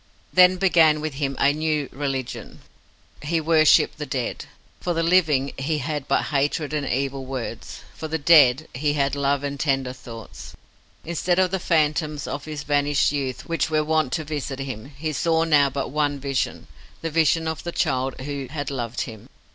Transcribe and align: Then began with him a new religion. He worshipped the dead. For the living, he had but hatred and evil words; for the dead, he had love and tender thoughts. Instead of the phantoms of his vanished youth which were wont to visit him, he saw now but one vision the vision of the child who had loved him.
Then 0.33 0.57
began 0.57 0.99
with 0.99 1.13
him 1.13 1.37
a 1.39 1.53
new 1.53 1.87
religion. 1.91 2.61
He 3.21 3.39
worshipped 3.39 3.99
the 3.99 4.07
dead. 4.07 4.45
For 4.79 4.95
the 4.95 5.03
living, 5.03 5.53
he 5.59 5.77
had 5.77 6.07
but 6.07 6.23
hatred 6.33 6.73
and 6.73 6.87
evil 6.87 7.23
words; 7.23 7.81
for 7.93 8.07
the 8.07 8.17
dead, 8.17 8.67
he 8.73 8.93
had 8.93 9.13
love 9.15 9.43
and 9.43 9.59
tender 9.59 9.93
thoughts. 9.93 10.55
Instead 11.05 11.37
of 11.37 11.51
the 11.51 11.59
phantoms 11.59 12.25
of 12.25 12.45
his 12.45 12.63
vanished 12.63 13.11
youth 13.11 13.47
which 13.47 13.69
were 13.69 13.83
wont 13.83 14.11
to 14.13 14.23
visit 14.23 14.57
him, 14.57 14.85
he 14.97 15.13
saw 15.13 15.43
now 15.43 15.69
but 15.69 15.89
one 15.89 16.19
vision 16.19 16.67
the 17.03 17.11
vision 17.11 17.47
of 17.47 17.61
the 17.63 17.71
child 17.71 18.21
who 18.21 18.47
had 18.49 18.71
loved 18.71 19.01
him. 19.01 19.27